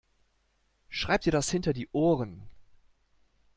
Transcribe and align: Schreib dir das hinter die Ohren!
Schreib 0.89 1.21
dir 1.21 1.31
das 1.31 1.51
hinter 1.51 1.73
die 1.73 1.87
Ohren! 1.91 2.41